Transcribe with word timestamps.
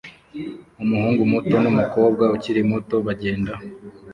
Umuhungu 0.83 1.21
muto 1.31 1.55
numukobwa 1.63 2.23
ukiri 2.35 2.61
muto 2.69 2.95
bagenda 3.05 3.53